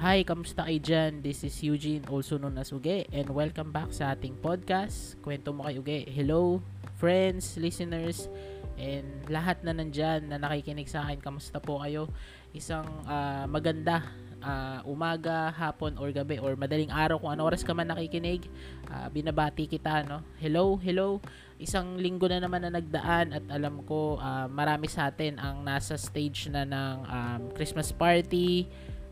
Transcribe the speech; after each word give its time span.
Hi, 0.00 0.24
kamusta 0.24 0.64
kayo 0.64 0.80
dyan? 0.80 1.20
This 1.20 1.44
is 1.44 1.60
Eugene, 1.60 2.00
also 2.08 2.40
known 2.40 2.56
as 2.56 2.72
Uge, 2.72 3.04
and 3.12 3.28
welcome 3.36 3.68
back 3.68 3.92
sa 3.92 4.16
ating 4.16 4.32
podcast, 4.40 5.20
Kwento 5.20 5.52
mo 5.52 5.68
kay 5.68 5.76
Uge. 5.76 6.08
Hello, 6.08 6.64
friends, 6.96 7.60
listeners, 7.60 8.32
and 8.80 9.04
lahat 9.28 9.60
na 9.60 9.76
nandyan 9.76 10.24
na 10.24 10.40
nakikinig 10.40 10.88
sa 10.88 11.04
akin, 11.04 11.20
kamusta 11.20 11.60
po 11.60 11.84
kayo? 11.84 12.08
Isang 12.56 12.88
uh, 13.04 13.44
maganda 13.44 14.08
uh, 14.40 14.80
umaga, 14.88 15.52
hapon, 15.52 16.00
or 16.00 16.08
gabi, 16.16 16.40
or 16.40 16.56
madaling 16.56 16.88
araw 16.88 17.20
kung 17.20 17.36
ano 17.36 17.44
oras 17.44 17.60
ka 17.60 17.76
man 17.76 17.92
nakikinig, 17.92 18.48
uh, 18.88 19.12
binabati 19.12 19.68
kita, 19.68 20.00
no? 20.08 20.24
Hello, 20.40 20.80
hello. 20.80 21.20
Isang 21.60 22.00
linggo 22.00 22.24
na 22.24 22.40
naman 22.40 22.64
na 22.64 22.72
nagdaan 22.72 23.36
at 23.36 23.44
alam 23.52 23.84
ko 23.84 24.16
uh, 24.16 24.48
marami 24.48 24.88
sa 24.88 25.12
atin 25.12 25.36
ang 25.36 25.60
nasa 25.60 26.00
stage 26.00 26.48
na 26.48 26.64
ng 26.64 26.96
um, 27.04 27.40
Christmas 27.52 27.92
party, 27.92 28.64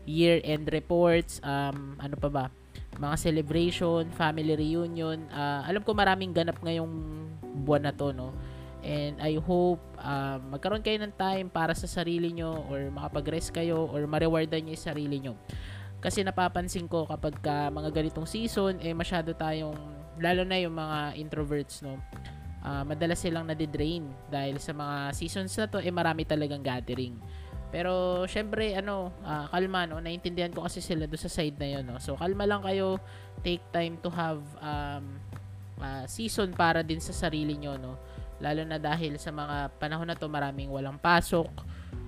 year-end 0.07 0.67
reports, 0.71 1.39
um, 1.43 1.95
ano 1.99 2.15
pa 2.15 2.29
ba, 2.29 2.45
mga 2.99 3.15
celebration, 3.15 4.07
family 4.15 4.55
reunion. 4.55 5.23
Uh, 5.31 5.63
alam 5.67 5.81
ko 5.83 5.95
maraming 5.95 6.35
ganap 6.35 6.59
ngayong 6.59 6.91
buwan 7.63 7.87
na 7.87 7.93
to, 7.95 8.11
no? 8.11 8.35
And 8.79 9.19
I 9.19 9.35
hope 9.43 9.83
uh, 9.99 10.39
magkaroon 10.39 10.79
kayo 10.79 11.03
ng 11.03 11.11
time 11.19 11.51
para 11.51 11.75
sa 11.75 11.83
sarili 11.83 12.31
nyo 12.31 12.63
or 12.71 12.87
makapag-rest 12.87 13.51
kayo 13.51 13.91
or 13.91 14.07
ma-rewardan 14.07 14.63
nyo 14.63 14.71
yung 14.75 14.87
sarili 14.87 15.17
nyo. 15.19 15.35
Kasi 15.99 16.23
napapansin 16.23 16.87
ko 16.87 17.03
kapag 17.03 17.35
ka 17.43 17.67
mga 17.67 17.91
ganitong 17.91 18.23
season, 18.23 18.79
eh 18.79 18.95
masyado 18.95 19.35
tayong, 19.35 19.75
lalo 20.23 20.47
na 20.47 20.55
yung 20.63 20.75
mga 20.79 21.19
introverts, 21.19 21.83
no? 21.83 21.99
Uh, 22.59 22.83
madalas 22.83 23.19
silang 23.19 23.47
nadidrain 23.47 24.03
dahil 24.27 24.59
sa 24.59 24.75
mga 24.75 25.15
seasons 25.15 25.51
na 25.59 25.67
to, 25.67 25.79
eh 25.79 25.91
marami 25.91 26.23
talagang 26.23 26.63
gathering. 26.63 27.15
Pero 27.69 28.25
syempre 28.25 28.73
ano, 28.73 29.13
uh, 29.21 29.45
kalma 29.53 29.85
no, 29.85 30.01
naintindihan 30.01 30.49
ko 30.49 30.65
kasi 30.65 30.81
sila 30.81 31.05
do 31.05 31.13
sa 31.17 31.29
side 31.29 31.57
na 31.61 31.67
'yon 31.77 31.85
no. 31.85 32.01
So 32.01 32.17
kalma 32.17 32.49
lang 32.49 32.65
kayo, 32.65 32.97
take 33.45 33.61
time 33.69 34.01
to 34.01 34.09
have 34.09 34.41
um 34.57 35.05
uh, 35.77 36.05
season 36.09 36.53
para 36.57 36.81
din 36.81 36.97
sa 36.97 37.13
sarili 37.13 37.53
nyo 37.61 37.77
no. 37.77 37.93
Lalo 38.41 38.65
na 38.65 38.81
dahil 38.81 39.21
sa 39.21 39.29
mga 39.29 39.69
panahon 39.77 40.09
na 40.09 40.17
to 40.17 40.25
maraming 40.25 40.73
walang 40.73 40.97
pasok. 40.97 41.49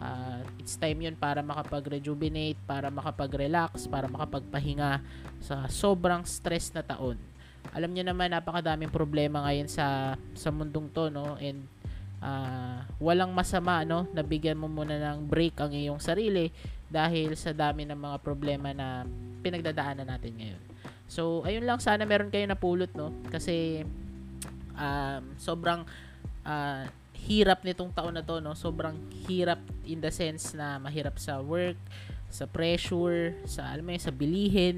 Uh, 0.02 0.42
it's 0.58 0.82
time 0.82 0.98
'yun 0.98 1.14
para 1.14 1.46
makapag-rejuvenate, 1.46 2.58
para 2.66 2.90
makapag-relax, 2.90 3.86
para 3.86 4.10
makapagpahinga 4.10 4.98
sa 5.38 5.70
sobrang 5.70 6.26
stress 6.26 6.74
na 6.74 6.82
taon. 6.82 7.22
Alam 7.70 7.94
niyo 7.94 8.10
naman 8.10 8.34
napakadaming 8.34 8.90
problema 8.90 9.46
ngayon 9.46 9.70
sa 9.70 10.18
sa 10.34 10.50
mundong 10.50 10.90
to 10.90 11.14
no 11.14 11.38
and 11.38 11.70
uh, 12.22 12.86
walang 13.02 13.34
masama 13.34 13.82
no 13.84 14.06
nabigyan 14.14 14.56
mo 14.56 14.70
muna 14.70 14.96
ng 14.96 15.26
break 15.28 15.58
ang 15.58 15.74
iyong 15.74 16.00
sarili 16.00 16.54
dahil 16.88 17.34
sa 17.36 17.52
dami 17.52 17.84
ng 17.88 17.98
mga 17.98 18.18
problema 18.22 18.72
na 18.72 19.04
pinagdadaanan 19.42 20.06
natin 20.06 20.34
ngayon. 20.38 20.64
So 21.12 21.44
ayun 21.44 21.68
lang 21.68 21.82
sana 21.82 22.08
meron 22.08 22.32
kayo 22.32 22.46
napulot 22.48 22.94
no 22.96 23.12
kasi 23.28 23.84
um, 24.78 25.24
sobrang 25.36 25.84
uh, 26.46 26.84
hirap 27.22 27.62
nitong 27.62 27.94
taon 27.94 28.18
na 28.18 28.24
to 28.26 28.40
no 28.40 28.58
sobrang 28.58 28.98
hirap 29.28 29.62
in 29.86 30.02
the 30.02 30.10
sense 30.10 30.58
na 30.58 30.82
mahirap 30.82 31.18
sa 31.22 31.42
work 31.42 31.78
sa 32.32 32.48
pressure 32.48 33.36
sa 33.44 33.76
alam 33.76 33.84
mo 33.84 33.92
yun, 33.94 34.02
sa 34.02 34.14
bilihin 34.14 34.78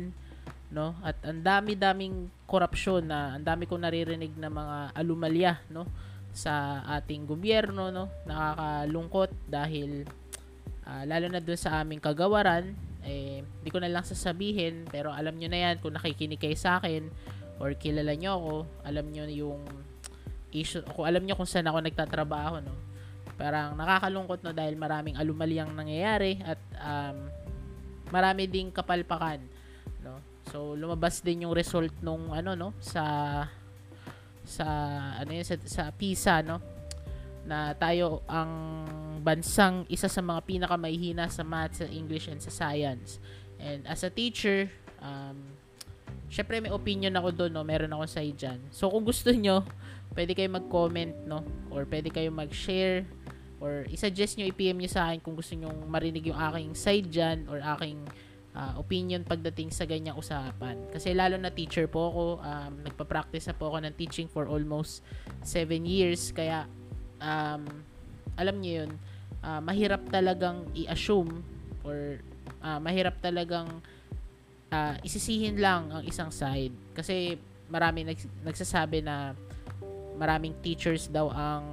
no 0.73 0.97
at 1.05 1.15
ang 1.21 1.39
dami-daming 1.45 2.33
korupsyon 2.49 3.05
na 3.05 3.37
ang 3.37 3.45
dami 3.45 3.69
kong 3.69 3.85
naririnig 3.85 4.33
na 4.35 4.49
mga 4.49 4.77
alumalya 4.97 5.61
no 5.69 5.85
sa 6.33 6.81
ating 6.99 7.29
gobyerno 7.29 7.93
no? 7.93 8.09
Nakakalungkot 8.25 9.31
dahil 9.47 10.03
uh, 10.89 11.03
lalo 11.05 11.29
na 11.29 11.39
dun 11.39 11.55
sa 11.55 11.85
aming 11.85 12.01
kagawaran 12.01 12.73
eh 13.03 13.43
hindi 13.43 13.69
ko 13.69 13.83
na 13.83 13.91
lang 13.91 14.07
sasabihin 14.07 14.87
pero 14.87 15.11
alam 15.11 15.35
niyo 15.35 15.51
na 15.51 15.59
yan 15.69 15.75
kung 15.83 15.93
nakikinig 15.93 16.39
kayo 16.39 16.55
sa 16.55 16.79
akin 16.79 17.11
or 17.59 17.75
kilala 17.75 18.15
niyo 18.15 18.39
ako 18.39 18.53
alam 18.87 19.05
niyo 19.11 19.23
yung 19.29 19.61
issue 20.55 20.81
kung 20.95 21.05
alam 21.05 21.21
niyo 21.21 21.35
kung 21.35 21.49
saan 21.49 21.67
ako 21.69 21.83
nagtatrabaho 21.83 22.63
no? 22.63 22.73
Parang 23.37 23.73
nakakalungkot 23.77 24.45
no? 24.45 24.53
Dahil 24.53 24.77
maraming 24.77 25.17
alumalyang 25.17 25.73
nangyayari 25.73 26.41
at 26.45 26.59
um, 26.79 27.17
marami 28.13 28.49
ding 28.49 28.73
kapalpakan 28.73 29.41
no? 30.05 30.17
So 30.49 30.73
lumabas 30.73 31.21
din 31.21 31.45
yung 31.45 31.53
result 31.53 31.91
nung 32.01 32.31
ano 32.31 32.55
no? 32.55 32.69
Sa 32.79 33.03
sa 34.43 34.67
ano 35.19 35.31
yun, 35.31 35.45
sa, 35.47 35.55
sa 35.63 35.83
PISA 35.91 36.43
no 36.43 36.59
na 37.43 37.75
tayo 37.75 38.23
ang 38.23 38.51
bansang 39.19 39.83
isa 39.91 40.07
sa 40.07 40.23
mga 40.23 40.43
pinakamahihina 40.47 41.27
sa 41.27 41.43
math, 41.43 41.83
sa 41.83 41.87
English 41.91 42.31
and 42.31 42.39
sa 42.39 42.51
science. 42.51 43.19
And 43.59 43.83
as 43.87 44.03
a 44.03 44.11
teacher, 44.11 44.71
um, 45.03 45.39
syempre 46.31 46.63
may 46.63 46.71
opinion 46.71 47.15
ako 47.19 47.29
doon, 47.35 47.51
no? 47.51 47.63
meron 47.67 47.91
ako 47.91 48.07
side 48.07 48.35
dyan. 48.35 48.59
So 48.71 48.87
kung 48.87 49.03
gusto 49.03 49.31
nyo, 49.31 49.67
pwede 50.15 50.31
kayo 50.35 50.49
mag-comment, 50.51 51.13
no? 51.27 51.43
Or 51.67 51.83
pwede 51.83 52.11
kayo 52.11 52.31
mag-share, 52.31 53.03
or 53.59 53.87
i-suggest 53.91 54.39
nyo, 54.39 54.47
i-PM 54.47 54.79
nyo 54.79 54.91
sa 54.91 55.11
akin 55.11 55.19
kung 55.19 55.35
gusto 55.35 55.55
nyo 55.55 55.71
marinig 55.87 56.31
yung 56.31 56.39
aking 56.39 56.75
side 56.75 57.07
dyan, 57.11 57.47
or 57.51 57.59
aking 57.77 57.99
uh, 58.53 58.73
opinion 58.77 59.25
pagdating 59.25 59.73
sa 59.73 59.83
ganyang 59.85 60.17
usapan. 60.17 60.77
Kasi 60.93 61.13
lalo 61.13 61.37
na 61.37 61.49
teacher 61.49 61.89
po 61.89 62.09
ako, 62.09 62.23
um, 62.41 62.73
nagpa-practice 62.85 63.49
na 63.49 63.55
po 63.57 63.73
ako 63.73 63.77
ng 63.85 63.93
teaching 63.97 64.29
for 64.29 64.45
almost 64.45 65.01
7 65.45 65.83
years. 65.83 66.29
Kaya, 66.31 66.69
um, 67.21 67.65
alam 68.37 68.55
niyo 68.61 68.85
yun, 68.85 68.91
uh, 69.43 69.61
mahirap 69.61 70.05
talagang 70.09 70.65
i-assume 70.77 71.43
or 71.83 72.21
uh, 72.63 72.79
mahirap 72.79 73.19
talagang 73.19 73.67
uh, 74.71 74.95
isisihin 75.01 75.59
lang 75.59 75.89
ang 75.91 76.03
isang 76.05 76.29
side. 76.29 76.73
Kasi 76.93 77.37
marami 77.67 78.05
nags- 78.05 78.31
nagsasabi 78.45 79.01
na 79.01 79.33
maraming 80.17 80.53
teachers 80.61 81.09
daw 81.09 81.33
ang 81.33 81.65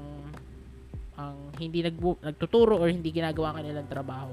ang 1.20 1.36
hindi 1.60 1.84
nagbu- 1.84 2.24
nagtuturo 2.24 2.80
or 2.80 2.88
hindi 2.88 3.12
ginagawa 3.12 3.52
ang 3.52 3.56
kanilang 3.60 3.88
trabaho. 3.92 4.32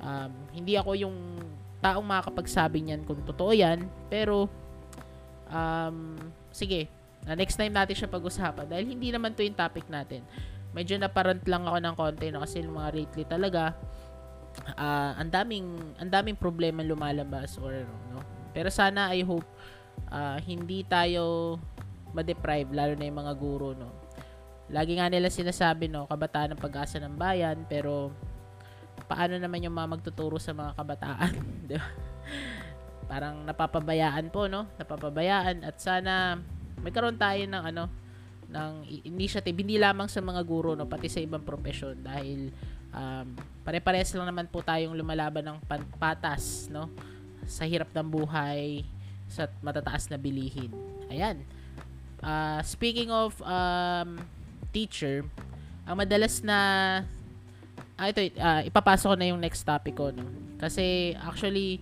Um, 0.00 0.32
hindi 0.56 0.72
ako 0.80 0.96
yung 0.96 1.16
taong 1.84 2.06
makakapagsabi 2.08 2.80
niyan 2.80 3.04
kung 3.04 3.20
totoo 3.28 3.52
yan. 3.52 3.84
Pero, 4.08 4.48
um, 5.52 6.16
sige, 6.48 6.88
na 7.28 7.36
next 7.36 7.60
time 7.60 7.72
natin 7.72 7.92
siya 7.92 8.08
pag-usapan 8.08 8.64
dahil 8.68 8.88
hindi 8.88 9.12
naman 9.12 9.36
to 9.36 9.44
yung 9.44 9.56
topic 9.56 9.84
natin. 9.92 10.24
Medyo 10.72 10.96
naparant 10.96 11.44
lang 11.44 11.68
ako 11.68 11.78
ng 11.80 11.94
konti 11.96 12.26
no, 12.32 12.40
kasi 12.40 12.64
mga 12.64 12.90
lately 12.96 13.24
talaga 13.28 13.76
uh, 14.76 15.12
ang 15.18 15.30
daming 15.30 15.66
ang 15.98 16.10
daming 16.10 16.36
problema 16.36 16.84
lumalabas 16.84 17.56
or 17.58 17.84
no. 18.12 18.20
Pero 18.52 18.68
sana 18.68 19.10
I 19.12 19.24
hope 19.24 19.46
uh, 20.12 20.36
hindi 20.44 20.84
tayo 20.84 21.56
ma-deprive 22.14 22.70
lalo 22.70 22.92
na 22.94 23.08
yung 23.08 23.18
mga 23.24 23.34
guro 23.40 23.72
no. 23.72 23.90
Lagi 24.68 24.96
nga 24.96 25.08
nila 25.08 25.28
sinasabi 25.32 25.88
no, 25.88 26.04
kabataan 26.08 26.56
ng 26.56 26.60
pag-asa 26.60 27.00
ng 27.00 27.16
bayan 27.16 27.64
pero 27.68 28.12
paano 29.06 29.36
naman 29.36 29.64
yung 29.64 29.76
mga 29.76 29.98
magtuturo 29.98 30.38
sa 30.40 30.56
mga 30.56 30.72
kabataan, 30.78 31.32
di 31.68 31.76
ba? 31.76 31.88
Parang 33.04 33.44
napapabayaan 33.44 34.32
po, 34.32 34.48
no? 34.48 34.64
Napapabayaan 34.80 35.62
at 35.66 35.76
sana 35.78 36.40
magkaroon 36.80 37.16
tayo 37.20 37.42
ng 37.44 37.64
ano 37.74 37.84
ng 38.44 38.72
initiative 39.08 39.56
hindi 39.56 39.80
lamang 39.80 40.06
sa 40.06 40.20
mga 40.20 40.44
guro 40.44 40.76
no 40.76 40.84
pati 40.84 41.08
sa 41.08 41.18
ibang 41.18 41.40
profesyon 41.40 42.04
dahil 42.04 42.52
um, 42.92 43.32
pare-pares 43.64 44.12
lang 44.12 44.28
naman 44.28 44.46
po 44.46 44.60
tayong 44.60 44.92
lumalaban 44.92 45.42
ng 45.42 45.58
patas 45.96 46.68
no 46.68 46.92
sa 47.48 47.64
hirap 47.64 47.88
ng 47.92 48.08
buhay 48.08 48.84
sa 49.28 49.48
matataas 49.60 50.08
na 50.08 50.16
bilihin. 50.20 50.72
Ayan. 51.08 51.44
Uh, 52.24 52.60
speaking 52.64 53.12
of 53.12 53.36
um, 53.44 54.16
teacher, 54.72 55.24
ang 55.84 56.00
madalas 56.00 56.40
na 56.40 56.58
ah, 57.98 58.08
ito, 58.10 58.20
uh, 58.20 58.62
ipapasok 58.66 59.14
ko 59.14 59.16
na 59.16 59.30
yung 59.30 59.40
next 59.40 59.62
topic 59.62 59.94
ko, 59.94 60.10
no? 60.10 60.26
Kasi, 60.58 61.14
actually, 61.18 61.78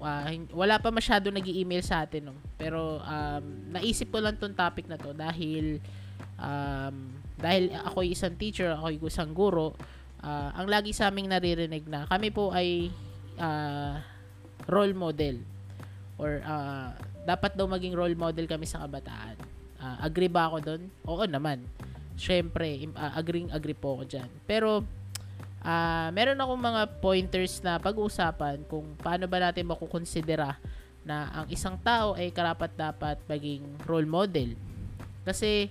uh, 0.00 0.28
wala 0.52 0.76
pa 0.76 0.92
masyado 0.92 1.32
nag 1.32 1.46
email 1.46 1.80
sa 1.80 2.04
atin, 2.04 2.32
no? 2.32 2.36
Pero, 2.60 3.00
um, 3.00 3.44
naisip 3.72 4.12
ko 4.12 4.20
lang 4.20 4.36
tong 4.36 4.56
topic 4.56 4.88
na 4.88 5.00
to 5.00 5.16
dahil, 5.16 5.80
um, 6.36 7.12
dahil 7.40 7.72
ako 7.84 8.04
isang 8.04 8.36
teacher, 8.36 8.76
ako 8.76 9.08
isang 9.08 9.32
guro, 9.32 9.72
uh, 10.24 10.50
ang 10.56 10.66
lagi 10.68 10.90
sa 10.90 11.08
aming 11.08 11.28
naririnig 11.30 11.84
na 11.86 12.08
kami 12.08 12.32
po 12.32 12.50
ay 12.50 12.88
uh, 13.38 14.00
role 14.66 14.96
model 14.96 15.38
or 16.16 16.40
uh, 16.42 16.90
dapat 17.28 17.54
daw 17.54 17.68
maging 17.68 17.92
role 17.92 18.16
model 18.16 18.46
kami 18.48 18.64
sa 18.64 18.82
kabataan. 18.86 19.36
Uh, 19.76 19.96
agree 20.02 20.30
ba 20.30 20.48
ako 20.48 20.58
doon? 20.64 20.82
Oo 21.04 21.24
naman. 21.28 21.62
Syempre, 22.16 22.88
uh, 22.96 23.12
agree 23.12 23.44
agree 23.52 23.76
po 23.76 24.00
ako 24.00 24.04
diyan. 24.08 24.30
Pero 24.48 24.80
uh, 25.66 26.08
meron 26.14 26.38
akong 26.38 26.62
mga 26.62 26.82
pointers 27.02 27.58
na 27.60 27.82
pag-uusapan 27.82 28.62
kung 28.70 28.94
paano 29.02 29.26
ba 29.26 29.42
natin 29.42 29.66
makukonsidera 29.66 30.54
na 31.02 31.30
ang 31.42 31.46
isang 31.50 31.74
tao 31.82 32.14
ay 32.14 32.30
karapat 32.30 32.70
dapat 32.78 33.18
maging 33.26 33.62
role 33.86 34.06
model. 34.06 34.54
Kasi 35.26 35.66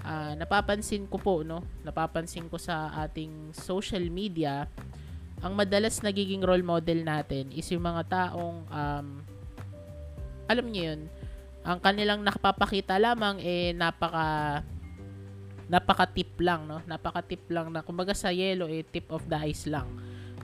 uh, 0.00 0.32
napapansin 0.40 1.04
ko 1.04 1.20
po 1.20 1.44
no, 1.44 1.60
napapansin 1.84 2.48
ko 2.48 2.56
sa 2.56 2.92
ating 3.04 3.52
social 3.52 4.04
media 4.08 4.64
ang 5.44 5.52
madalas 5.52 6.00
nagiging 6.00 6.40
role 6.40 6.64
model 6.64 7.04
natin 7.04 7.52
is 7.52 7.68
yung 7.68 7.84
mga 7.84 8.08
taong 8.08 8.64
um, 8.64 9.06
alam 10.48 10.66
niyo 10.72 10.96
yun, 10.96 11.00
ang 11.64 11.80
kanilang 11.84 12.24
nakapapakita 12.24 12.96
lamang 12.96 13.40
eh 13.44 13.76
napaka 13.76 14.60
napaka 15.68 16.04
tip 16.08 16.36
lang 16.40 16.68
no? 16.68 16.80
Napaka 16.84 17.24
tip 17.24 17.44
lang 17.48 17.72
na 17.72 17.80
kumbaga 17.80 18.12
sa 18.12 18.28
yellow 18.32 18.68
eh 18.68 18.84
tip 18.84 19.08
of 19.10 19.24
the 19.28 19.38
ice 19.38 19.68
lang. 19.68 19.88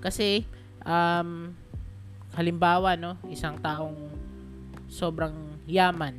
Kasi 0.00 0.44
um 0.84 1.52
halimbawa 2.32 2.94
no 2.94 3.18
isang 3.28 3.58
taong 3.58 3.96
sobrang 4.88 5.34
yaman. 5.68 6.16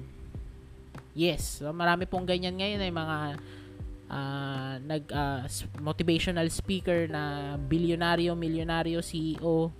Yes 1.11 1.59
so 1.59 1.71
marami 1.75 2.07
pong 2.07 2.23
ganyan 2.23 2.55
ngayon 2.55 2.81
ay 2.83 2.93
mga 2.93 3.17
uh, 4.11 4.73
nag 4.79 5.03
uh, 5.11 5.43
motivational 5.79 6.47
speaker 6.51 7.07
na 7.07 7.55
bilyonaryo, 7.57 8.35
milyonaryo, 8.35 8.99
CEO 8.99 9.71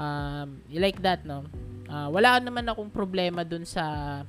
um, 0.00 0.48
like 0.72 0.98
that 1.04 1.22
no? 1.28 1.44
Uh, 1.90 2.08
wala 2.08 2.38
naman 2.38 2.64
akong 2.70 2.88
problema 2.88 3.42
dun 3.42 3.66
sa 3.66 4.22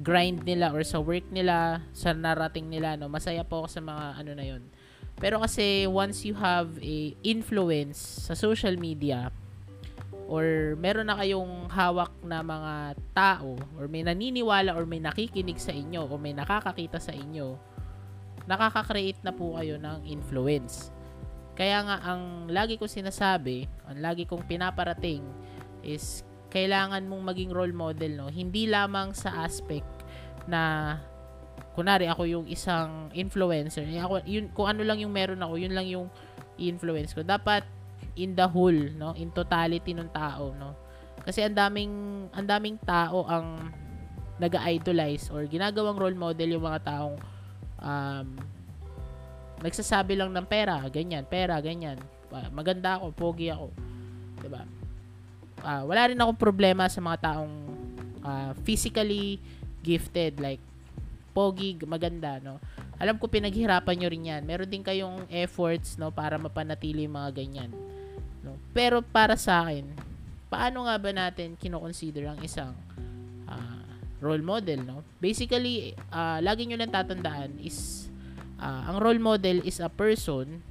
grind 0.00 0.42
nila 0.42 0.74
or 0.74 0.82
sa 0.82 0.98
work 0.98 1.26
nila 1.30 1.84
sa 1.94 2.10
narating 2.10 2.66
nila 2.66 2.98
no 2.98 3.06
masaya 3.06 3.46
po 3.46 3.62
ako 3.64 3.68
sa 3.70 3.80
mga 3.82 4.04
ano 4.18 4.32
na 4.34 4.44
yon 4.44 4.62
pero 5.20 5.38
kasi 5.38 5.86
once 5.86 6.26
you 6.26 6.34
have 6.34 6.74
a 6.82 7.14
influence 7.22 8.26
sa 8.26 8.34
social 8.34 8.74
media 8.74 9.30
or 10.26 10.74
meron 10.80 11.06
na 11.06 11.14
kayong 11.14 11.70
hawak 11.70 12.10
na 12.26 12.42
mga 12.42 12.98
tao 13.14 13.54
or 13.78 13.86
may 13.86 14.02
naniniwala 14.02 14.74
or 14.74 14.82
may 14.82 14.98
nakikinig 14.98 15.60
sa 15.62 15.70
inyo 15.70 16.10
o 16.10 16.18
may 16.18 16.34
nakakakita 16.34 16.98
sa 16.98 17.14
inyo 17.14 17.54
nakaka-create 18.44 19.20
na 19.24 19.32
po 19.32 19.56
kayo 19.56 19.80
ng 19.80 20.04
influence. 20.04 20.92
Kaya 21.54 21.86
nga 21.86 21.96
ang 22.02 22.50
lagi 22.50 22.76
ko 22.76 22.84
sinasabi, 22.84 23.64
ang 23.86 23.98
lagi 24.02 24.26
kong 24.26 24.44
pinaparating 24.44 25.22
is 25.86 26.26
kailangan 26.54 27.02
mong 27.10 27.34
maging 27.34 27.50
role 27.50 27.74
model 27.74 28.12
no, 28.14 28.30
hindi 28.30 28.70
lamang 28.70 29.10
sa 29.10 29.42
aspect 29.42 29.90
na 30.46 30.94
kunari 31.74 32.06
ako 32.06 32.22
yung 32.30 32.46
isang 32.46 33.10
influencer, 33.10 33.82
ako 33.98 34.22
yun 34.22 34.46
kung 34.54 34.70
ano 34.70 34.86
lang 34.86 35.02
yung 35.02 35.10
meron 35.10 35.42
ako, 35.42 35.58
yun 35.58 35.74
lang 35.74 35.90
yung 35.90 36.06
influence 36.54 37.10
ko. 37.10 37.26
Dapat 37.26 37.66
in 38.14 38.38
the 38.38 38.46
whole, 38.46 38.78
no, 38.94 39.10
in 39.18 39.34
totality 39.34 39.90
ng 39.90 40.06
tao, 40.14 40.54
no. 40.54 40.78
Kasi 41.26 41.42
ang 41.42 41.58
daming 41.58 41.92
ang 42.30 42.46
daming 42.46 42.78
tao 42.86 43.26
ang 43.26 43.58
nag-idolize 44.38 45.34
or 45.34 45.46
ginagawang 45.50 45.98
role 45.98 46.14
model 46.14 46.54
yung 46.54 46.64
mga 46.66 46.80
taong 46.86 47.16
um, 47.82 48.28
nagsasabi 49.62 50.14
lang 50.14 50.30
ng 50.30 50.46
pera, 50.46 50.78
ganyan, 50.90 51.26
pera, 51.26 51.58
ganyan. 51.58 51.98
Maganda 52.50 52.98
ako, 52.98 53.14
pogi 53.14 53.50
ako. 53.50 53.70
'Di 54.38 54.48
ba? 54.50 54.62
Uh, 55.62 55.82
wala 55.86 56.10
rin 56.10 56.18
akong 56.18 56.40
problema 56.40 56.88
sa 56.90 56.98
mga 56.98 57.18
taong 57.30 57.54
uh, 58.24 58.52
physically 58.64 59.38
gifted 59.84 60.40
like 60.40 60.62
pogi, 61.34 61.74
maganda, 61.84 62.38
no. 62.38 62.62
Alam 62.96 63.18
ko 63.18 63.26
pinaghirapan 63.26 63.94
nyo 63.98 64.08
rin 64.08 64.30
'yan. 64.30 64.42
Meron 64.46 64.70
din 64.70 64.86
kayong 64.86 65.26
efforts, 65.28 65.98
no, 65.98 66.14
para 66.14 66.38
mapanatili 66.38 67.10
mga 67.10 67.30
ganyan. 67.34 67.70
No. 68.46 68.54
Pero 68.70 69.02
para 69.02 69.34
sa 69.34 69.66
akin, 69.66 69.82
paano 70.46 70.86
nga 70.86 70.94
ba 70.94 71.10
natin 71.10 71.58
kino-consider 71.58 72.30
ang 72.30 72.38
isang 72.38 72.70
uh, 73.50 73.82
role 74.22 74.46
model, 74.46 74.86
no? 74.86 75.02
Basically, 75.18 75.98
uh, 76.14 76.38
lagi 76.38 76.70
nyo 76.70 76.78
lang 76.78 76.94
tatandaan 76.94 77.58
is 77.58 78.06
uh, 78.62 78.94
ang 78.94 79.02
role 79.02 79.18
model 79.18 79.58
is 79.66 79.82
a 79.82 79.90
person, 79.90 80.62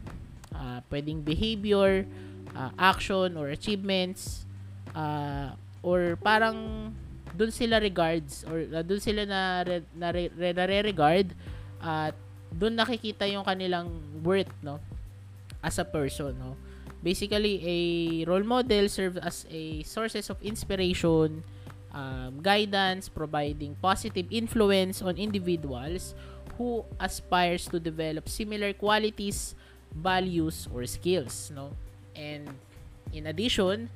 uh, 0.55 0.79
pwedeng 0.87 1.27
behavior, 1.27 2.07
uh, 2.55 2.71
action 2.79 3.35
or 3.35 3.51
achievements, 3.51 4.47
uh, 4.95 5.53
or 5.81 6.15
parang 6.21 6.89
dun 7.33 7.49
sila 7.49 7.81
regards 7.81 8.45
or 8.45 8.65
uh, 8.69 8.85
dun 8.85 9.01
sila 9.01 9.25
na 9.25 9.65
re, 9.65 9.81
na, 9.97 10.07
re, 10.13 10.29
na 10.29 10.63
re-regard 10.69 11.33
at 11.81 12.13
dun 12.53 12.77
nakikita 12.77 13.25
yung 13.25 13.43
kanilang 13.43 13.89
worth, 14.21 14.49
no? 14.61 14.77
As 15.65 15.81
a 15.81 15.85
person, 15.85 16.37
no? 16.37 16.53
Basically, 17.03 17.59
a 17.59 17.77
role 18.23 18.47
model 18.47 18.87
serves 18.87 19.19
as 19.19 19.43
a 19.51 19.83
sources 19.83 20.29
of 20.31 20.39
inspiration, 20.39 21.43
um, 21.91 22.39
guidance, 22.39 23.09
providing 23.11 23.75
positive 23.83 24.23
influence 24.31 25.01
on 25.03 25.19
individuals 25.19 26.15
who 26.55 26.85
aspires 27.01 27.67
to 27.67 27.79
develop 27.79 28.29
similar 28.29 28.71
qualities, 28.71 29.55
values, 29.91 30.69
or 30.71 30.85
skills. 30.85 31.51
No? 31.51 31.75
And 32.15 32.47
in 33.11 33.27
addition, 33.27 33.89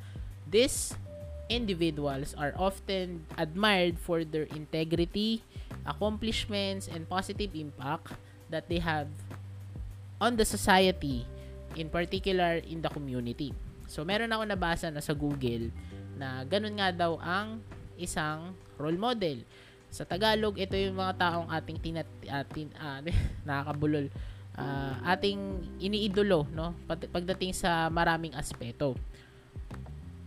these 0.49 0.95
individuals 1.47 2.35
are 2.35 2.51
often 2.59 3.23
admired 3.39 3.95
for 3.99 4.23
their 4.23 4.47
integrity, 4.51 5.43
accomplishments, 5.87 6.87
and 6.91 7.07
positive 7.07 7.55
impact 7.55 8.15
that 8.51 8.67
they 8.67 8.79
have 8.79 9.07
on 10.19 10.35
the 10.35 10.43
society, 10.43 11.23
in 11.75 11.87
particular 11.87 12.59
in 12.63 12.81
the 12.81 12.91
community. 12.91 13.53
So, 13.87 14.03
meron 14.03 14.33
ako 14.35 14.43
nabasa 14.43 14.91
na 14.91 14.99
sa 14.99 15.15
Google 15.15 15.71
na 16.19 16.43
ganun 16.43 16.75
nga 16.75 16.91
daw 16.91 17.15
ang 17.23 17.63
isang 17.95 18.51
role 18.75 18.99
model. 18.99 19.45
Sa 19.87 20.03
Tagalog, 20.03 20.59
ito 20.59 20.75
yung 20.75 20.99
mga 20.99 21.15
taong 21.15 21.47
ating 21.47 21.79
tinat 21.79 22.09
atin 22.27 22.67
uh, 22.75 22.99
nakakabulol 23.47 24.11
uh, 24.57 24.93
ating 25.15 25.39
iniidolo 25.79 26.49
no 26.51 26.73
pagdating 26.89 27.53
sa 27.53 27.87
maraming 27.87 28.33
aspeto. 28.33 28.97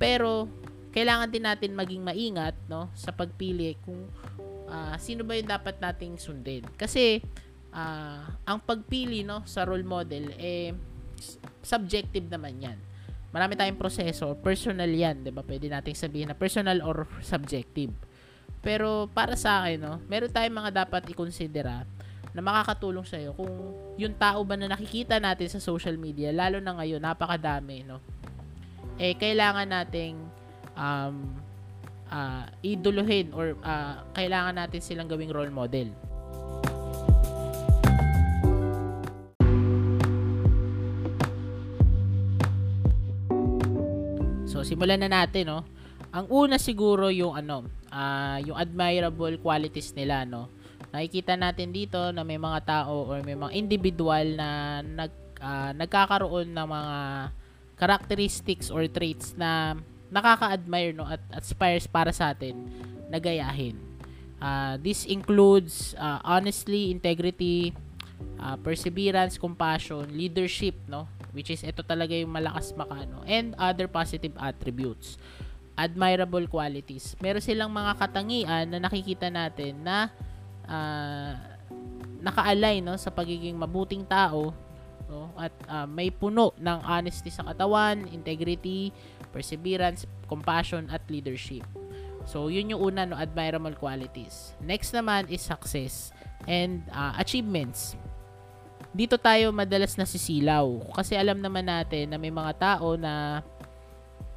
Pero 0.00 0.48
kailangan 0.96 1.28
din 1.28 1.44
natin 1.44 1.76
maging 1.76 2.02
maingat 2.02 2.56
no 2.66 2.88
sa 2.96 3.12
pagpili 3.12 3.76
kung 3.84 4.08
uh, 4.66 4.96
sino 4.96 5.22
ba 5.22 5.36
yung 5.36 5.52
dapat 5.52 5.76
nating 5.78 6.16
sundin. 6.16 6.64
Kasi 6.80 7.20
uh, 7.76 8.24
ang 8.48 8.58
pagpili 8.64 9.22
no 9.22 9.44
sa 9.44 9.68
role 9.68 9.84
model 9.84 10.32
eh 10.40 10.72
subjective 11.60 12.32
naman 12.32 12.64
'yan 12.64 12.78
marami 13.30 13.54
tayong 13.54 13.78
proseso, 13.78 14.34
personal 14.42 14.90
yan, 14.90 15.22
'di 15.22 15.30
ba? 15.30 15.46
Pwede 15.46 15.70
nating 15.70 15.94
sabihin 15.94 16.30
na 16.30 16.36
personal 16.36 16.82
or 16.82 17.06
subjective. 17.22 17.94
Pero 18.60 19.08
para 19.08 19.38
sa 19.38 19.64
akin, 19.64 19.78
no, 19.80 19.94
meron 20.10 20.28
tayong 20.28 20.52
mga 20.52 20.84
dapat 20.84 21.08
i-considera 21.08 21.86
na 22.30 22.40
makakatulong 22.44 23.06
sa 23.06 23.18
iyo 23.18 23.34
kung 23.34 23.50
yung 23.98 24.14
tao 24.14 24.44
ba 24.44 24.54
na 24.54 24.70
nakikita 24.70 25.18
natin 25.18 25.48
sa 25.48 25.62
social 25.62 25.96
media, 25.96 26.30
lalo 26.30 26.60
na 26.60 26.76
ngayon, 26.76 27.00
napakadami, 27.00 27.86
no. 27.86 28.02
Eh 29.00 29.16
kailangan 29.16 29.64
nating 29.64 30.20
um 30.76 31.40
uh, 32.12 32.44
iduluhin 32.60 33.32
or 33.32 33.56
uh, 33.64 34.04
kailangan 34.12 34.60
natin 34.60 34.84
silang 34.84 35.08
gawing 35.08 35.32
role 35.32 35.48
model. 35.48 35.88
So, 44.44 44.60
simulan 44.60 45.00
na 45.00 45.08
natin, 45.08 45.48
no? 45.48 45.64
Ang 46.12 46.26
una 46.28 46.60
siguro 46.60 47.08
yung 47.08 47.32
ano, 47.32 47.64
uh, 47.88 48.36
yung 48.44 48.60
admirable 48.60 49.40
qualities 49.40 49.96
nila, 49.96 50.28
no? 50.28 50.52
Nakikita 50.92 51.40
natin 51.40 51.72
dito 51.72 52.12
na 52.12 52.20
may 52.20 52.36
mga 52.36 52.68
tao 52.68 53.08
or 53.08 53.24
may 53.24 53.38
mga 53.38 53.56
individual 53.56 54.26
na 54.36 54.82
nag 54.84 55.12
uh, 55.40 55.72
nagkakaroon 55.72 56.52
ng 56.52 56.66
mga 56.68 56.94
characteristics 57.80 58.68
or 58.68 58.84
traits 58.92 59.32
na 59.40 59.80
nakaka-admire 60.12 60.92
no 60.92 61.08
at 61.08 61.24
aspires 61.32 61.88
para 61.88 62.12
sa 62.12 62.36
atin 62.36 62.68
na 63.08 63.16
gayahin. 63.16 63.80
Uh, 64.36 64.76
this 64.84 65.08
includes 65.08 65.96
uh, 65.96 66.20
honestly, 66.20 66.92
integrity, 66.92 67.72
uh, 68.40 68.56
perseverance, 68.60 69.40
compassion, 69.40 70.04
leadership, 70.12 70.76
no? 70.84 71.08
which 71.32 71.50
is 71.50 71.62
ito 71.62 71.82
talaga 71.82 72.14
yung 72.14 72.30
malakas 72.30 72.74
makano 72.74 73.22
and 73.26 73.54
other 73.56 73.86
positive 73.86 74.34
attributes 74.38 75.16
admirable 75.78 76.44
qualities 76.50 77.16
meron 77.22 77.40
silang 77.40 77.70
mga 77.72 77.96
katangian 77.96 78.66
na 78.68 78.78
nakikita 78.82 79.30
natin 79.32 79.80
na 79.80 80.10
uh, 80.66 81.32
naka-align 82.20 82.84
no 82.84 82.98
sa 83.00 83.08
pagiging 83.08 83.56
mabuting 83.56 84.04
tao 84.04 84.52
no 85.10 85.34
at 85.34 85.50
uh, 85.66 85.84
may 85.90 86.14
puno 86.14 86.54
ng 86.54 86.78
honesty 86.86 87.28
sa 87.28 87.42
katawan 87.42 88.06
integrity 88.14 88.94
perseverance 89.34 90.06
compassion 90.30 90.86
at 90.94 91.02
leadership 91.10 91.66
so 92.22 92.46
yun 92.46 92.70
yung 92.70 92.80
una 92.94 93.02
no 93.02 93.18
admirable 93.18 93.74
qualities 93.74 94.54
next 94.62 94.94
naman 94.94 95.26
is 95.26 95.42
success 95.42 96.14
and 96.46 96.86
uh, 96.94 97.12
achievements 97.18 97.98
dito 98.90 99.14
tayo 99.18 99.54
madalas 99.54 99.94
nasisilaw. 99.94 100.66
Kasi 100.98 101.14
alam 101.14 101.38
naman 101.38 101.66
natin 101.66 102.10
na 102.10 102.18
may 102.18 102.34
mga 102.34 102.52
tao 102.58 102.98
na 102.98 103.44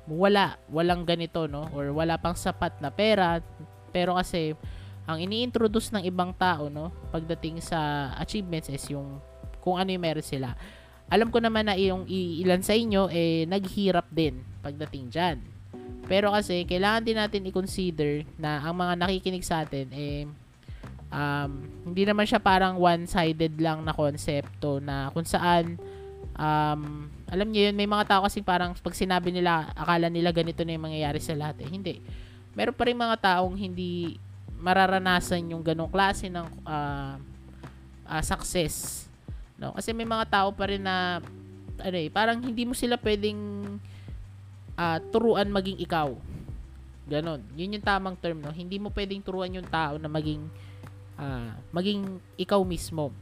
wala, 0.06 0.62
walang 0.70 1.08
ganito, 1.08 1.50
no? 1.50 1.66
Or 1.74 1.90
wala 1.90 2.20
pang 2.22 2.38
sapat 2.38 2.78
na 2.78 2.94
pera. 2.94 3.42
Pero 3.90 4.14
kasi, 4.14 4.54
ang 5.10 5.18
ini-introduce 5.20 5.90
ng 5.96 6.06
ibang 6.06 6.38
tao, 6.38 6.70
no? 6.70 6.94
Pagdating 7.10 7.66
sa 7.66 8.12
achievements 8.22 8.70
is 8.70 8.86
yung 8.94 9.18
kung 9.64 9.80
ano 9.80 9.90
yung 9.96 10.04
meron 10.04 10.26
sila. 10.26 10.52
alam 11.08 11.30
ko 11.30 11.38
naman 11.40 11.68
na 11.68 11.78
yung 11.78 12.10
ilan 12.10 12.64
sa 12.66 12.74
inyo 12.74 13.08
eh 13.12 13.46
naghirap 13.48 14.12
din 14.12 14.44
pagdating 14.60 15.08
diyan. 15.14 15.38
Pero 16.04 16.36
kasi 16.36 16.68
kailangan 16.68 17.04
din 17.06 17.16
natin 17.16 17.48
i-consider 17.48 18.28
na 18.36 18.60
ang 18.60 18.76
mga 18.76 19.00
nakikinig 19.00 19.46
sa 19.46 19.64
atin 19.64 19.88
eh 19.94 20.28
um, 21.14 21.52
hindi 21.86 22.04
naman 22.04 22.26
siya 22.26 22.42
parang 22.42 22.82
one-sided 22.82 23.54
lang 23.62 23.86
na 23.86 23.94
konsepto 23.94 24.82
na 24.82 25.14
kung 25.14 25.24
saan 25.24 25.78
um, 26.34 27.08
alam 27.30 27.48
niyo 27.50 27.70
yun, 27.70 27.76
may 27.78 27.90
mga 27.90 28.06
tao 28.10 28.22
kasi 28.26 28.46
parang 28.46 28.78
pag 28.78 28.94
sinabi 28.94 29.34
nila, 29.34 29.74
akala 29.74 30.10
nila 30.10 30.30
ganito 30.30 30.62
na 30.62 30.78
yung 30.78 30.86
mangyayari 30.86 31.18
sa 31.18 31.34
lahat 31.34 31.66
eh. 31.66 31.70
Hindi. 31.70 31.98
Meron 32.54 32.78
pa 32.78 32.86
rin 32.86 32.98
mga 32.98 33.18
taong 33.18 33.58
hindi 33.58 34.22
mararanasan 34.62 35.50
yung 35.50 35.66
ganong 35.66 35.90
klase 35.90 36.30
ng 36.30 36.46
uh, 36.62 37.18
uh, 38.06 38.24
success. 38.24 39.03
No? 39.64 39.72
Kasi 39.72 39.96
may 39.96 40.04
mga 40.04 40.28
tao 40.28 40.52
pa 40.52 40.68
rin 40.68 40.84
na 40.84 41.24
ano 41.80 41.96
eh, 41.96 42.12
parang 42.12 42.44
hindi 42.44 42.68
mo 42.68 42.76
sila 42.76 43.00
pwedeng 43.00 43.40
uh, 44.76 45.00
turuan 45.08 45.48
maging 45.48 45.80
ikaw. 45.80 46.12
Ganon. 47.08 47.40
Yun 47.56 47.80
yung 47.80 47.86
tamang 47.86 48.20
term, 48.20 48.44
no? 48.44 48.52
Hindi 48.52 48.76
mo 48.76 48.92
pwedeng 48.92 49.24
turuan 49.24 49.56
yung 49.56 49.68
tao 49.68 49.96
na 49.96 50.12
maging 50.12 50.44
uh, 51.16 51.56
maging 51.72 52.20
ikaw 52.36 52.60
mismo. 52.64 53.16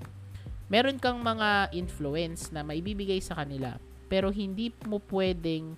Meron 0.66 0.98
kang 0.98 1.22
mga 1.22 1.70
influence 1.76 2.50
na 2.50 2.66
maibibigay 2.66 3.22
sa 3.22 3.38
kanila, 3.38 3.78
pero 4.10 4.32
hindi 4.34 4.74
mo 4.88 4.98
pwedeng 5.12 5.76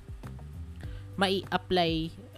mai-apply 1.18 1.94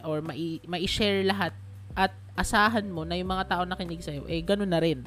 or 0.07 0.19
mai- 0.23 0.63
mai-share 0.63 1.23
lahat 1.23 1.51
at 1.95 2.11
asahan 2.35 2.87
mo 2.91 3.07
na 3.07 3.15
yung 3.15 3.31
mga 3.31 3.47
tao 3.47 3.63
na 3.63 3.79
kinig 3.79 4.03
sa'yo, 4.03 4.27
eh, 4.27 4.43
ganun 4.43 4.71
na 4.71 4.83
rin. 4.83 5.03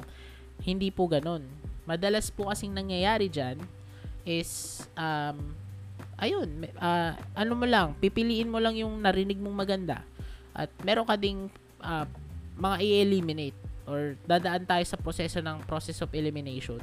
Hindi 0.61 0.89
po 0.89 1.05
ganun. 1.05 1.45
Madalas 1.89 2.29
po 2.29 2.53
kasing 2.53 2.69
nangyayari 2.69 3.33
dyan 3.33 3.57
is, 4.21 4.85
um, 4.93 5.57
ayun, 6.21 6.69
uh, 6.77 7.17
ano 7.33 7.53
mo 7.57 7.65
lang, 7.65 7.97
pipiliin 7.97 8.45
mo 8.45 8.61
lang 8.61 8.77
yung 8.77 9.01
narinig 9.01 9.41
mong 9.41 9.57
maganda. 9.57 10.05
At 10.53 10.69
meron 10.85 11.09
ka 11.09 11.17
ding 11.17 11.49
uh, 11.81 12.05
mga 12.61 12.77
i-eliminate 12.85 13.57
or 13.89 14.13
dadaan 14.29 14.69
tayo 14.69 14.85
sa 14.85 15.01
proseso 15.01 15.41
ng 15.41 15.65
process 15.65 15.97
of 16.05 16.13
elimination. 16.13 16.77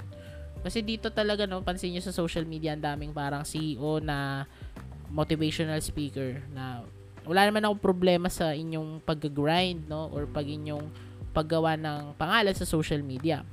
Kasi 0.66 0.82
dito 0.82 1.06
talaga, 1.14 1.46
no, 1.46 1.62
pansin 1.62 1.94
nyo 1.94 2.02
sa 2.02 2.10
social 2.10 2.42
media, 2.42 2.74
ang 2.74 2.82
daming 2.82 3.14
parang 3.14 3.46
CEO 3.46 4.02
na 4.02 4.42
motivational 5.06 5.78
speaker 5.78 6.42
na 6.50 6.82
wala 7.22 7.46
naman 7.46 7.62
ako 7.62 7.78
problema 7.78 8.26
sa 8.26 8.50
inyong 8.50 9.02
pag-grind, 9.06 9.86
no? 9.86 10.10
Or 10.10 10.26
pag 10.26 10.46
inyong 10.46 10.90
paggawa 11.30 11.78
ng 11.78 12.18
pangalan 12.18 12.54
sa 12.58 12.66
social 12.66 13.02
media. 13.06 13.46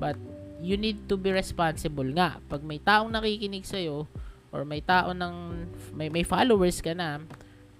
But, 0.00 0.16
you 0.60 0.76
need 0.76 1.08
to 1.08 1.16
be 1.16 1.32
responsible 1.32 2.06
nga. 2.12 2.38
Pag 2.48 2.60
may 2.64 2.80
taong 2.80 3.10
nakikinig 3.12 3.64
sa'yo, 3.64 4.04
or 4.50 4.66
may 4.66 4.82
tao 4.82 5.14
ng, 5.14 5.66
may, 5.94 6.10
may 6.10 6.26
followers 6.26 6.82
ka 6.82 6.92
na, 6.92 7.22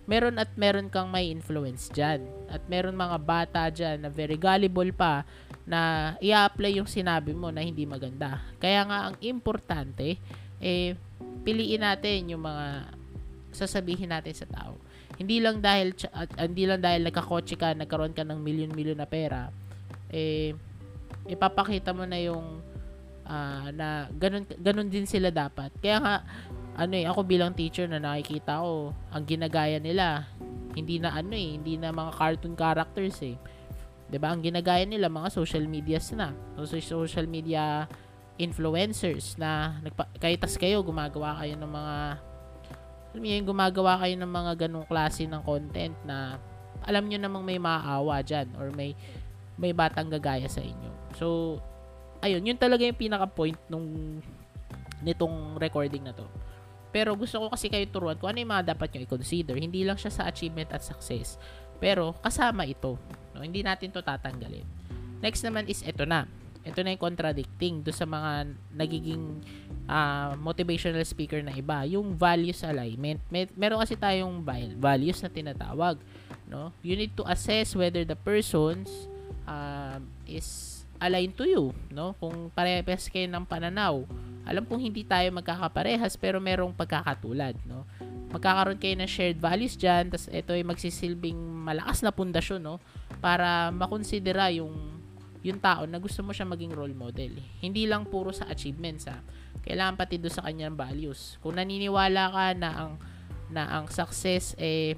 meron 0.06 0.38
at 0.42 0.50
meron 0.58 0.90
kang 0.90 1.10
may 1.10 1.30
influence 1.30 1.90
dyan. 1.92 2.24
At 2.50 2.64
meron 2.66 2.98
mga 2.98 3.18
bata 3.20 3.62
dyan 3.70 4.02
na 4.02 4.10
very 4.10 4.34
gullible 4.34 4.90
pa 4.90 5.22
na 5.68 6.14
i-apply 6.18 6.82
yung 6.82 6.90
sinabi 6.90 7.30
mo 7.30 7.54
na 7.54 7.62
hindi 7.62 7.86
maganda. 7.86 8.42
Kaya 8.58 8.82
nga, 8.86 8.98
ang 9.10 9.16
importante, 9.22 10.18
eh, 10.58 10.98
piliin 11.46 11.86
natin 11.86 12.34
yung 12.34 12.42
mga 12.42 12.90
sasabihin 13.54 14.10
natin 14.10 14.34
sa 14.34 14.46
tao. 14.46 14.78
Hindi 15.20 15.42
lang 15.42 15.60
dahil 15.60 15.92
uh, 16.10 16.26
hindi 16.38 16.64
lang 16.64 16.80
dahil 16.80 17.04
nagkakotse 17.04 17.54
ka, 17.58 17.76
nagkaroon 17.76 18.16
ka 18.16 18.24
ng 18.24 18.40
milyon-milyon 18.40 18.98
na 18.98 19.08
pera, 19.10 19.52
eh 20.08 20.56
ipapakita 21.28 21.92
mo 21.92 22.08
na 22.08 22.18
yung 22.18 22.64
uh, 23.30 23.70
na 23.70 24.10
ganun 24.10 24.42
ganun 24.58 24.90
din 24.90 25.06
sila 25.06 25.30
dapat. 25.30 25.70
Kaya 25.78 26.02
nga 26.02 26.14
ano 26.74 26.94
eh 26.98 27.06
ako 27.06 27.22
bilang 27.22 27.54
teacher 27.54 27.86
na 27.86 28.02
nakikita 28.02 28.58
ko 28.58 28.90
ang 29.14 29.24
ginagaya 29.26 29.78
nila 29.78 30.26
hindi 30.74 31.02
na 31.02 31.14
ano 31.14 31.34
eh, 31.34 31.58
hindi 31.58 31.74
na 31.78 31.94
mga 31.94 32.12
cartoon 32.14 32.54
characters 32.58 33.18
eh. 33.22 33.36
'Di 34.10 34.18
ba? 34.18 34.34
Ang 34.34 34.42
ginagaya 34.42 34.82
nila 34.86 35.06
mga 35.06 35.30
social 35.30 35.66
medias 35.70 36.10
na. 36.14 36.34
So, 36.58 36.78
social 36.82 37.26
media 37.30 37.86
influencers 38.40 39.36
na 39.36 39.78
nagpa, 39.84 40.08
kahit 40.16 40.40
tas 40.40 40.56
kayo 40.56 40.80
gumagawa 40.80 41.36
kayo 41.44 41.60
ng 41.60 41.70
mga 41.70 41.96
alam 43.10 43.22
niyo, 43.26 43.42
gumagawa 43.42 43.92
kayo 44.00 44.14
ng 44.16 44.32
mga 44.32 44.52
ganong 44.66 44.86
klase 44.86 45.26
ng 45.26 45.42
content 45.42 45.94
na 46.06 46.38
alam 46.86 47.04
niyo 47.04 47.18
namang 47.20 47.42
may 47.42 47.58
maaawa 47.58 48.22
dyan 48.22 48.48
or 48.56 48.70
may 48.72 48.94
may 49.60 49.76
batang 49.76 50.08
gagaya 50.08 50.48
sa 50.48 50.64
inyo. 50.64 50.90
So, 51.20 51.58
ayun, 52.20 52.44
yun 52.44 52.58
talaga 52.58 52.84
yung 52.84 52.96
pinaka-point 52.96 53.58
nung 53.68 53.86
nitong 55.00 55.56
recording 55.56 56.04
na 56.04 56.12
to. 56.12 56.24
Pero 56.90 57.14
gusto 57.14 57.38
ko 57.38 57.46
kasi 57.48 57.70
kayo 57.70 57.86
turuan 57.86 58.18
kung 58.18 58.34
ano 58.34 58.42
yung 58.42 58.52
mga 58.52 58.74
dapat 58.74 58.90
nyo 58.92 59.00
i-consider. 59.06 59.54
Hindi 59.56 59.86
lang 59.86 59.96
siya 59.96 60.10
sa 60.10 60.22
achievement 60.26 60.74
at 60.74 60.82
success. 60.82 61.38
Pero 61.78 62.18
kasama 62.18 62.66
ito. 62.66 62.98
No? 63.32 63.40
Hindi 63.40 63.62
natin 63.62 63.94
to 63.94 64.02
tatanggalin. 64.02 64.66
Next 65.22 65.40
naman 65.46 65.70
is 65.70 65.80
ito 65.86 66.02
na 66.04 66.26
ito 66.60 66.84
na 66.84 66.92
yung 66.92 67.00
contradicting 67.00 67.80
do 67.80 67.88
sa 67.88 68.04
mga 68.04 68.52
nagiging 68.76 69.40
uh, 69.88 70.36
motivational 70.36 71.00
speaker 71.08 71.40
na 71.40 71.56
iba 71.56 71.88
yung 71.88 72.12
values 72.12 72.60
alignment 72.60 73.16
Mer- 73.32 73.52
meron 73.56 73.80
kasi 73.80 73.96
tayong 73.96 74.44
values 74.76 75.24
na 75.24 75.32
tinatawag 75.32 75.96
no 76.44 76.68
you 76.84 76.92
need 77.00 77.16
to 77.16 77.24
assess 77.24 77.72
whether 77.72 78.04
the 78.04 78.18
persons 78.28 79.08
uh, 79.48 79.96
is 80.28 80.79
aligned 81.00 81.34
to 81.34 81.48
you 81.48 81.72
no 81.90 82.12
kung 82.20 82.52
parehas 82.52 83.08
kayo 83.08 83.26
ng 83.26 83.44
pananaw 83.48 84.04
alam 84.44 84.64
kong 84.64 84.80
hindi 84.80 85.04
tayo 85.04 85.28
magkakaparehas 85.32 86.16
pero 86.20 86.38
merong 86.38 86.76
pagkakatulad 86.76 87.56
no 87.64 87.88
magkakaroon 88.30 88.78
kayo 88.78 88.94
ng 89.00 89.10
shared 89.10 89.40
values 89.42 89.74
diyan 89.74 90.12
tas 90.12 90.30
ito 90.30 90.54
ay 90.54 90.62
magsisilbing 90.62 91.36
malakas 91.36 92.04
na 92.04 92.14
pundasyon 92.14 92.62
no 92.62 92.76
para 93.18 93.74
makonsidera 93.74 94.52
yung 94.54 95.00
yung 95.40 95.56
tao 95.56 95.88
na 95.88 95.96
gusto 95.96 96.20
mo 96.20 96.36
siya 96.36 96.44
maging 96.44 96.76
role 96.76 96.92
model. 96.92 97.32
Hindi 97.64 97.88
lang 97.88 98.04
puro 98.04 98.28
sa 98.28 98.48
achievements 98.52 99.08
ha. 99.08 99.24
Kailangan 99.64 99.96
pati 99.96 100.20
do 100.20 100.28
sa 100.28 100.44
kanyang 100.44 100.76
values. 100.76 101.40
Kung 101.40 101.56
naniniwala 101.56 102.28
ka 102.28 102.46
na 102.56 102.70
ang 102.76 102.92
na 103.50 103.66
ang 103.66 103.88
success 103.88 104.52
eh 104.60 104.94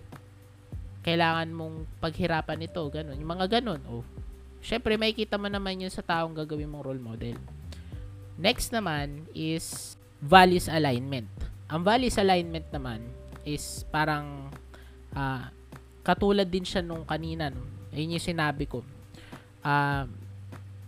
kailangan 1.02 1.50
mong 1.50 1.98
paghirapan 1.98 2.62
ito, 2.62 2.82
ganun. 2.86 3.18
Yung 3.18 3.32
mga 3.34 3.58
ganun, 3.58 3.82
oh. 3.90 4.06
Syempre, 4.62 4.94
makikita 4.94 5.36
mo 5.36 5.50
naman 5.50 5.82
yun 5.82 5.90
sa 5.90 6.00
taong 6.00 6.32
gagawin 6.38 6.70
mong 6.70 6.86
role 6.86 7.02
model. 7.02 7.36
Next 8.38 8.70
naman 8.70 9.26
is 9.34 9.98
values 10.22 10.70
alignment. 10.70 11.28
Ang 11.66 11.82
values 11.82 12.16
alignment 12.16 12.70
naman 12.70 13.02
is 13.42 13.82
parang 13.90 14.48
uh, 15.18 15.50
katulad 16.06 16.46
din 16.46 16.62
siya 16.62 16.80
nung 16.80 17.02
kanina. 17.02 17.50
No? 17.50 17.60
Ayun 17.90 18.16
yung 18.16 18.22
sinabi 18.22 18.70
ko. 18.70 18.86
Uh, 19.66 20.06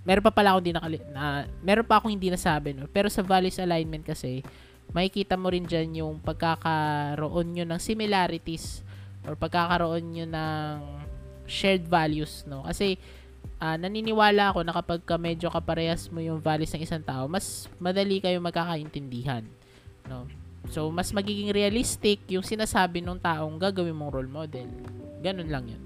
meron 0.04 0.22
pa 0.22 0.32
pala 0.32 0.54
akong 0.54 0.62
hindi 0.62 0.76
nakali 0.76 0.98
na, 1.10 1.48
meron 1.64 1.86
pa 1.88 1.96
akong 1.98 2.12
hindi 2.12 2.28
nasabi 2.28 2.76
no 2.76 2.84
pero 2.92 3.08
sa 3.08 3.24
values 3.24 3.56
alignment 3.56 4.04
kasi 4.04 4.44
makikita 4.92 5.34
mo 5.34 5.48
rin 5.48 5.64
diyan 5.64 6.04
yung 6.04 6.14
pagkakaroon 6.20 7.56
nyo 7.56 7.64
ng 7.64 7.80
similarities 7.80 8.84
or 9.24 9.34
pagkakaroon 9.34 10.04
nyo 10.12 10.26
ng 10.28 10.76
shared 11.48 11.88
values 11.88 12.44
no 12.44 12.62
kasi 12.68 13.00
uh, 13.60 13.76
naniniwala 13.78 14.52
ako 14.52 14.60
na 14.62 14.72
kapag 14.74 15.00
ka 15.04 15.16
medyo 15.16 15.48
kaparehas 15.48 16.08
mo 16.12 16.20
yung 16.20 16.38
values 16.38 16.72
ng 16.74 16.82
isang 16.84 17.04
tao 17.04 17.26
mas 17.30 17.70
madali 17.80 18.20
kayo 18.20 18.38
magkakaintindihan 18.40 19.44
no 20.08 20.28
so 20.72 20.88
mas 20.88 21.12
magiging 21.12 21.52
realistic 21.52 22.24
yung 22.28 22.44
sinasabi 22.44 23.04
ng 23.04 23.20
taong 23.20 23.56
gagawin 23.60 23.96
mong 23.96 24.12
role 24.12 24.32
model 24.32 24.68
ganun 25.20 25.50
lang 25.50 25.64
yun 25.68 25.82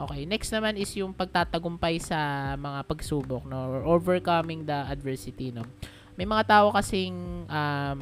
Okay, 0.00 0.24
next 0.24 0.48
naman 0.48 0.80
is 0.80 0.88
yung 0.96 1.12
pagtatagumpay 1.12 2.00
sa 2.00 2.16
mga 2.56 2.88
pagsubok, 2.88 3.44
no? 3.44 3.68
Or 3.68 4.00
overcoming 4.00 4.64
the 4.64 4.88
adversity, 4.88 5.52
no? 5.52 5.60
May 6.16 6.24
mga 6.24 6.48
tao 6.48 6.72
kasing 6.72 7.44
um, 7.44 7.98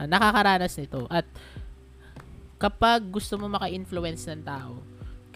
uh, 0.00 0.06
nakakaranas 0.08 0.80
nito 0.80 1.04
at 1.12 1.28
kapag 2.56 3.04
gusto 3.12 3.36
mo 3.36 3.52
maka-influence 3.52 4.32
ng 4.32 4.44
tao, 4.48 4.80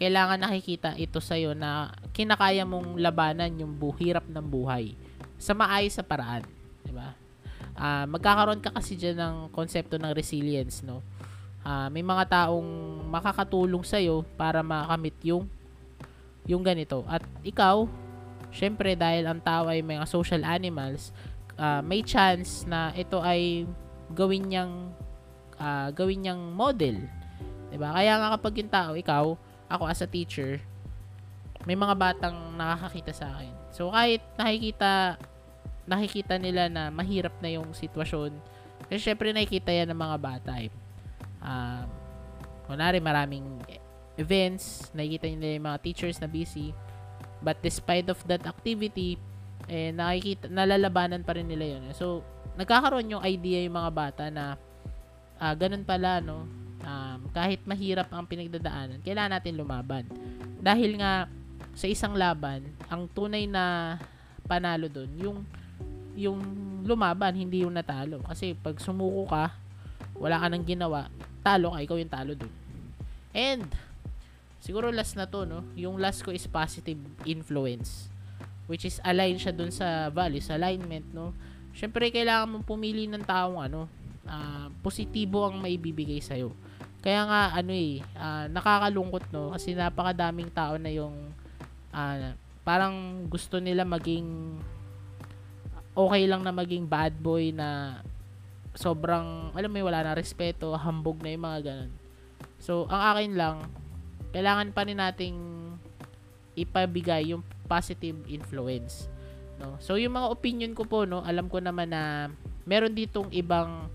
kailangan 0.00 0.40
nakikita 0.40 0.96
ito 0.96 1.20
sa 1.20 1.36
iyo 1.36 1.52
na 1.52 1.92
kinakaya 2.16 2.64
mong 2.64 2.96
labanan 2.96 3.52
yung 3.60 3.76
buhirap 3.76 4.24
ng 4.24 4.42
buhay 4.48 4.96
sa 5.36 5.52
maayos 5.52 6.00
sa 6.00 6.04
paraan, 6.04 6.42
'di 6.88 6.92
ba? 6.96 7.12
Uh, 7.76 8.04
magkakaroon 8.08 8.64
ka 8.64 8.72
kasi 8.72 8.96
diyan 8.96 9.16
ng 9.20 9.36
konsepto 9.52 10.00
ng 10.00 10.12
resilience, 10.16 10.80
no? 10.80 11.04
uh, 11.64 11.88
may 11.92 12.04
mga 12.04 12.28
taong 12.28 12.68
makakatulong 13.08 13.84
sa 13.84 14.00
iyo 14.00 14.24
para 14.36 14.64
makamit 14.64 15.16
yung 15.24 15.48
yung 16.48 16.64
ganito. 16.64 17.04
At 17.06 17.22
ikaw, 17.44 17.84
syempre 18.50 18.96
dahil 18.96 19.28
ang 19.28 19.40
tao 19.44 19.68
ay 19.68 19.84
mga 19.84 20.08
social 20.08 20.42
animals, 20.42 21.12
uh, 21.60 21.84
may 21.84 22.00
chance 22.00 22.64
na 22.64 22.90
ito 22.96 23.20
ay 23.20 23.68
gawin 24.10 24.50
niyang 24.50 24.90
uh, 25.60 25.88
gawin 25.92 26.24
niyang 26.24 26.42
model. 26.56 26.96
'Di 27.70 27.78
ba? 27.78 27.94
Kaya 27.94 28.18
nga 28.18 28.28
kapag 28.34 28.54
yung 28.58 28.72
tao, 28.72 28.92
ikaw, 28.96 29.24
ako 29.70 29.86
as 29.86 30.02
a 30.02 30.08
teacher, 30.10 30.58
may 31.64 31.78
mga 31.78 31.94
batang 31.94 32.36
nakakakita 32.58 33.12
sa 33.14 33.26
akin. 33.38 33.54
So 33.70 33.94
kahit 33.94 34.20
nakikita 34.34 35.16
nakikita 35.90 36.38
nila 36.38 36.70
na 36.70 36.90
mahirap 36.90 37.34
na 37.42 37.50
yung 37.50 37.70
sitwasyon. 37.74 38.34
Kasi 38.86 39.10
syempre 39.10 39.30
nakikita 39.34 39.70
yan 39.70 39.90
ng 39.90 40.00
mga 40.00 40.16
bata 40.18 40.52
eh. 40.58 40.70
Um, 41.42 41.86
kunwari 42.70 43.02
maraming 43.02 43.46
events, 44.14 44.92
nakikita 44.94 45.26
nila 45.30 45.58
yung 45.58 45.66
mga 45.66 45.80
teachers 45.82 46.18
na 46.22 46.30
busy. 46.30 46.70
But 47.40 47.58
despite 47.64 48.06
of 48.12 48.20
that 48.28 48.44
activity, 48.46 49.16
eh, 49.66 49.90
nakikita, 49.90 50.46
nalalabanan 50.46 51.24
pa 51.24 51.34
rin 51.34 51.48
nila 51.48 51.76
yun. 51.76 51.90
So, 51.96 52.22
nagkakaroon 52.54 53.16
yung 53.16 53.24
idea 53.24 53.64
yung 53.64 53.74
mga 53.80 53.90
bata 53.90 54.24
na 54.28 54.60
uh, 55.40 55.54
ganun 55.56 55.82
pala, 55.82 56.20
no? 56.20 56.44
Um, 56.80 57.28
kahit 57.36 57.60
mahirap 57.68 58.08
ang 58.08 58.24
pinagdadaanan, 58.24 59.04
kailangan 59.04 59.36
natin 59.36 59.54
lumaban. 59.56 60.04
Dahil 60.60 60.96
nga, 60.96 61.28
sa 61.76 61.86
isang 61.86 62.16
laban, 62.16 62.64
ang 62.88 63.06
tunay 63.08 63.44
na 63.44 63.96
panalo 64.48 64.90
doon, 64.90 65.10
yung 65.20 65.38
yung 66.18 66.40
lumaban, 66.84 67.32
hindi 67.32 67.62
yung 67.62 67.72
natalo. 67.72 68.20
Kasi 68.26 68.52
pag 68.58 68.76
sumuko 68.82 69.30
ka, 69.30 69.54
wala 70.18 70.36
ka 70.36 70.46
nang 70.50 70.66
ginawa, 70.66 71.08
talo 71.40 71.72
ka, 71.72 71.78
ikaw 71.80 71.96
yung 71.96 72.12
talo 72.12 72.32
doon. 72.34 72.52
And, 73.30 73.64
siguro 74.58 74.90
last 74.90 75.14
na 75.14 75.30
to, 75.30 75.46
no? 75.46 75.62
Yung 75.78 75.96
last 75.96 76.26
ko 76.26 76.34
is 76.34 76.44
positive 76.50 76.98
influence. 77.24 78.10
Which 78.66 78.86
is 78.86 78.98
align 79.02 79.38
siya 79.38 79.54
doon 79.54 79.70
sa 79.70 80.10
values, 80.10 80.50
alignment, 80.50 81.06
no? 81.14 81.32
Siyempre, 81.72 82.10
kailangan 82.10 82.50
mong 82.50 82.66
pumili 82.66 83.06
ng 83.06 83.22
taong 83.22 83.62
ano, 83.62 83.86
uh, 84.26 84.68
positibo 84.82 85.46
ang 85.46 85.62
maibibigay 85.62 86.18
sa'yo. 86.18 86.50
Kaya 87.00 87.24
nga, 87.24 87.42
ano 87.56 87.72
eh, 87.72 88.04
uh, 88.16 88.44
nakakalungkot, 88.52 89.32
no? 89.32 89.56
Kasi 89.56 89.72
napakadaming 89.72 90.52
tao 90.52 90.76
na 90.76 90.92
yung 90.92 91.32
uh, 91.96 92.36
parang 92.60 93.24
gusto 93.26 93.56
nila 93.56 93.88
maging 93.88 94.60
okay 95.96 96.22
lang 96.28 96.44
na 96.44 96.52
maging 96.52 96.84
bad 96.84 97.16
boy 97.18 97.50
na 97.50 98.00
sobrang, 98.76 99.50
alam 99.56 99.70
mo 99.72 99.78
wala 99.82 100.06
na 100.06 100.12
respeto, 100.14 100.70
hambog 100.76 101.18
na 101.24 101.32
yung 101.34 101.44
mga 101.44 101.60
ganun. 101.66 101.92
So, 102.60 102.86
ang 102.86 103.02
akin 103.16 103.32
lang, 103.34 103.56
kailangan 104.30 104.70
pa 104.70 104.86
rin 104.86 105.00
nating 105.00 105.36
ipabigay 106.54 107.32
yung 107.34 107.42
positive 107.66 108.16
influence. 108.30 109.10
No? 109.58 109.80
So, 109.82 109.96
yung 109.96 110.14
mga 110.14 110.28
opinion 110.30 110.72
ko 110.76 110.86
po, 110.86 111.08
no, 111.08 111.24
alam 111.24 111.50
ko 111.50 111.58
naman 111.58 111.90
na 111.90 112.30
meron 112.68 112.94
ditong 112.94 113.32
ibang 113.34 113.90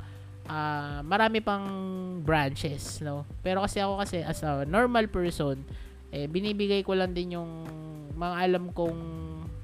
uh, 0.50 1.00
marami 1.06 1.42
pang 1.42 1.66
branches, 2.22 3.02
no? 3.02 3.26
Pero 3.42 3.62
kasi 3.62 3.82
ako 3.82 4.02
kasi 4.02 4.22
as 4.22 4.42
a 4.46 4.66
normal 4.66 5.10
person, 5.10 5.62
eh, 6.14 6.26
binibigay 6.30 6.82
ko 6.86 6.96
lang 6.96 7.12
din 7.12 7.38
yung 7.38 7.52
mga 8.16 8.36
alam 8.48 8.72
kong 8.72 9.00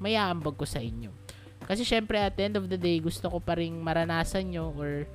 mayaambag 0.02 0.58
ko 0.58 0.66
sa 0.68 0.82
inyo. 0.82 1.14
Kasi 1.64 1.86
syempre 1.88 2.20
at 2.20 2.36
the 2.36 2.44
end 2.44 2.58
of 2.58 2.68
the 2.68 2.76
day, 2.76 3.00
gusto 3.00 3.32
ko 3.32 3.38
pa 3.40 3.56
ring 3.56 3.80
maranasan 3.80 4.52
nyo 4.52 4.74
or 4.76 5.08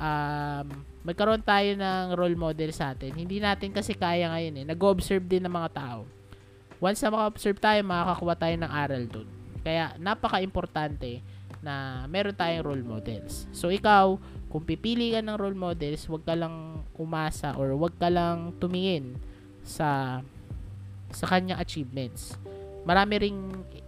um, 0.00 0.66
magkaroon 1.04 1.44
tayo 1.44 1.76
ng 1.76 2.16
role 2.16 2.38
model 2.38 2.70
sa 2.72 2.96
atin. 2.96 3.12
Hindi 3.12 3.42
natin 3.42 3.74
kasi 3.74 3.92
kaya 3.92 4.30
ngayon 4.32 4.64
eh. 4.64 4.64
Nag-observe 4.64 5.26
din 5.26 5.44
ng 5.44 5.52
mga 5.52 5.70
tao. 5.76 6.08
Once 6.80 7.04
na 7.04 7.12
maka-observe 7.12 7.60
tayo, 7.60 7.80
makakakuha 7.84 8.34
tayo 8.40 8.56
ng 8.56 8.72
aral 8.72 9.04
dun. 9.04 9.28
Kaya 9.60 9.92
napaka-importante 10.00 11.20
na 11.60 12.04
meron 12.08 12.32
tayong 12.32 12.64
role 12.64 12.86
models. 12.86 13.44
So 13.52 13.68
ikaw, 13.68 14.16
kung 14.50 14.66
pipili 14.66 15.14
ka 15.14 15.22
ng 15.22 15.38
role 15.38 15.54
models, 15.54 16.10
wag 16.10 16.26
ka 16.26 16.34
lang 16.34 16.82
umasa 16.98 17.54
or 17.54 17.72
wag 17.78 17.94
ka 17.96 18.10
lang 18.10 18.52
tumingin 18.58 19.14
sa 19.62 20.20
sa 21.10 21.24
kanyang 21.26 21.58
achievements 21.62 22.38
marami 22.84 23.14
ring 23.20 23.40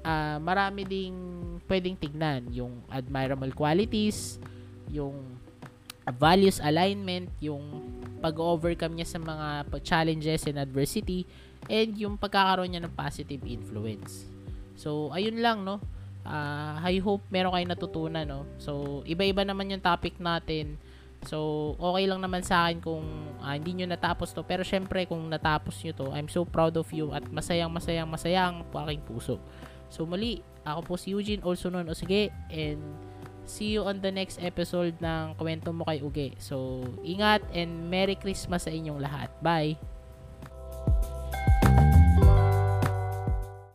uh, 0.05 0.37
marami 0.41 0.85
ding 0.85 1.17
pwedeng 1.69 1.97
tignan 1.97 2.45
yung 2.53 2.85
admirable 2.93 3.53
qualities, 3.57 4.37
yung 4.93 5.17
values 6.19 6.61
alignment, 6.61 7.31
yung 7.41 7.63
pag-overcome 8.21 8.99
niya 8.99 9.17
sa 9.17 9.19
mga 9.23 9.71
challenges 9.81 10.45
and 10.51 10.59
adversity, 10.61 11.25
and 11.71 11.97
yung 11.97 12.19
pagkakaroon 12.19 12.75
niya 12.75 12.83
ng 12.85 12.93
positive 12.93 13.41
influence. 13.47 14.27
So, 14.77 15.15
ayun 15.15 15.39
lang, 15.41 15.63
no? 15.63 15.79
Uh, 16.23 16.79
I 16.79 17.03
hope 17.03 17.23
meron 17.29 17.51
kayong 17.51 17.73
natutunan, 17.75 18.25
no? 18.25 18.47
So, 18.63 19.03
iba-iba 19.05 19.43
naman 19.43 19.75
yung 19.75 19.83
topic 19.83 20.19
natin 20.23 20.79
So, 21.23 21.73
okay 21.79 22.11
lang 22.11 22.19
naman 22.19 22.43
sa 22.43 22.67
akin 22.67 22.83
kung 22.83 23.07
uh, 23.39 23.55
hindi 23.55 23.79
nyo 23.79 23.87
natapos 23.95 24.35
to. 24.35 24.43
Pero 24.43 24.67
syempre, 24.67 25.07
kung 25.07 25.23
natapos 25.31 25.79
nyo 25.87 25.93
to, 25.95 26.07
I'm 26.11 26.27
so 26.27 26.43
proud 26.43 26.75
of 26.75 26.91
you 26.91 27.15
at 27.15 27.23
masayang 27.31 27.71
masayang 27.71 28.11
masayang 28.11 28.67
po 28.75 28.83
aking 28.83 29.03
puso. 29.07 29.39
So, 29.87 30.03
muli, 30.03 30.43
ako 30.67 30.81
po 30.83 30.95
si 30.99 31.15
Eugene, 31.15 31.45
also 31.47 31.71
known 31.71 31.87
o 31.87 31.95
sige, 31.95 32.35
and 32.51 32.81
see 33.47 33.79
you 33.79 33.87
on 33.87 34.03
the 34.03 34.11
next 34.11 34.43
episode 34.43 34.99
ng 34.99 35.39
Kwento 35.39 35.71
Mo 35.71 35.87
Kay 35.87 36.03
Uge. 36.03 36.35
So, 36.43 36.83
ingat 37.07 37.47
and 37.55 37.87
Merry 37.87 38.19
Christmas 38.19 38.67
sa 38.67 38.75
inyong 38.75 38.99
lahat. 38.99 39.31
Bye! 39.39 40.02